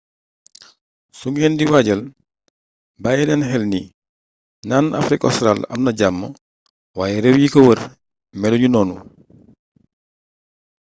[1.17, 2.01] su ngeen di waajal
[3.03, 3.81] bàyyi leen xel ni
[4.69, 6.19] naan afrique ostraal amna jàmm
[6.97, 7.79] waaye réew yi ko wër
[8.39, 8.95] melu ñu noonu